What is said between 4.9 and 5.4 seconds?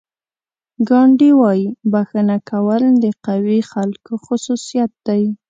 دی.